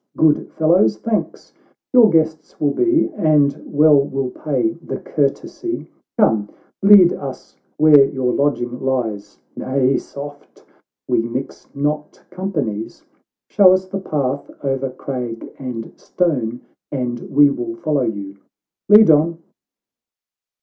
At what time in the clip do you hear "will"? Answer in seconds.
4.01-4.31, 17.51-17.75